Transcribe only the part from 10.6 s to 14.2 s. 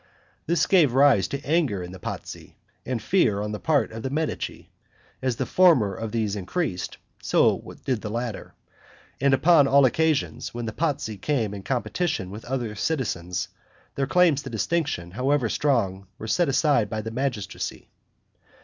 the Pazzi came in competition with other citizens, their